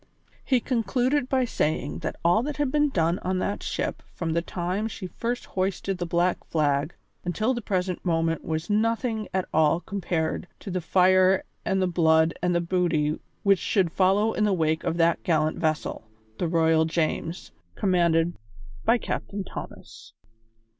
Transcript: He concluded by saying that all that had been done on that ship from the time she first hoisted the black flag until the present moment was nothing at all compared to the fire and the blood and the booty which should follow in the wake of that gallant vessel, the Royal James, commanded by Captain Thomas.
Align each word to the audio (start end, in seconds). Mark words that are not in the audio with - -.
He 0.43 0.59
concluded 0.59 1.29
by 1.29 1.45
saying 1.45 1.99
that 1.99 2.15
all 2.25 2.41
that 2.41 2.57
had 2.57 2.71
been 2.71 2.89
done 2.89 3.19
on 3.19 3.37
that 3.37 3.61
ship 3.61 4.01
from 4.15 4.33
the 4.33 4.41
time 4.41 4.87
she 4.87 5.05
first 5.05 5.45
hoisted 5.45 5.99
the 5.99 6.07
black 6.07 6.43
flag 6.43 6.95
until 7.23 7.53
the 7.53 7.61
present 7.61 8.03
moment 8.03 8.43
was 8.43 8.67
nothing 8.67 9.27
at 9.31 9.45
all 9.53 9.79
compared 9.79 10.47
to 10.61 10.71
the 10.71 10.81
fire 10.81 11.43
and 11.63 11.83
the 11.83 11.87
blood 11.87 12.33
and 12.41 12.55
the 12.55 12.61
booty 12.61 13.19
which 13.43 13.59
should 13.59 13.91
follow 13.91 14.33
in 14.33 14.43
the 14.43 14.53
wake 14.53 14.83
of 14.83 14.97
that 14.97 15.21
gallant 15.21 15.59
vessel, 15.59 16.07
the 16.39 16.47
Royal 16.47 16.85
James, 16.85 17.51
commanded 17.75 18.33
by 18.83 18.97
Captain 18.97 19.43
Thomas. 19.43 20.13